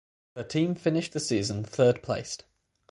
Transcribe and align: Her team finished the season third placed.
Her 0.35 0.43
team 0.43 0.73
finished 0.73 1.13
the 1.13 1.19
season 1.19 1.63
third 1.63 2.01
placed. 2.01 2.45